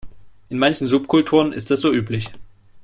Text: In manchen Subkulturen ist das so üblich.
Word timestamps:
In 0.49 0.57
manchen 0.57 0.87
Subkulturen 0.87 1.53
ist 1.53 1.69
das 1.69 1.81
so 1.81 1.93
üblich. 1.93 2.31